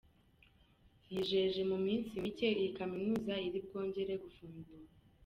[1.11, 4.91] Yijeje ko mu minsi mike iyi kaminuza iri bwongere gufungurwa.